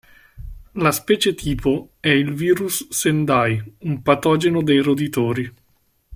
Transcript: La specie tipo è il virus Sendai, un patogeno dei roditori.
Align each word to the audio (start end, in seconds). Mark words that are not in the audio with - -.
La 0.73 0.91
specie 0.91 1.35
tipo 1.35 1.91
è 1.99 2.07
il 2.07 2.33
virus 2.33 2.87
Sendai, 2.89 3.61
un 3.81 4.01
patogeno 4.01 4.63
dei 4.63 4.79
roditori. 4.79 5.53